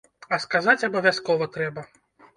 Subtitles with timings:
[0.37, 1.81] А сказаць абавязкова трэба.